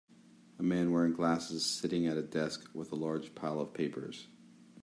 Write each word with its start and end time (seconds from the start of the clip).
A 0.57 0.63
man 0.63 0.89
wearing 0.91 1.13
glasses 1.13 1.63
sitting 1.63 2.07
at 2.07 2.17
a 2.17 2.23
desk 2.23 2.71
with 2.73 2.91
a 2.91 2.95
large 2.95 3.35
pile 3.35 3.59
of 3.61 3.75
papers. 3.75 4.29